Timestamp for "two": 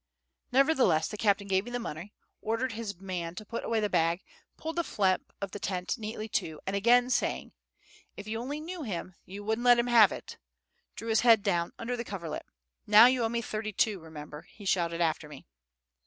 13.73-13.99